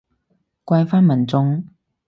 [0.65, 1.63] 怪返民眾